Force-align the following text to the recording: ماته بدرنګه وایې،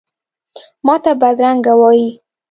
ماته 0.85 1.11
بدرنګه 1.21 1.73
وایې، 1.79 2.09